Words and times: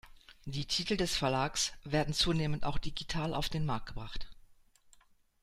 Die 0.45 0.65
Titel 0.65 0.97
des 0.97 1.15
Verlags 1.15 1.73
werden 1.83 2.15
zunehmend 2.15 2.63
auch 2.63 2.79
digital 2.79 3.35
auf 3.35 3.49
den 3.49 3.67
Markt 3.67 3.85
gebracht. 3.89 4.27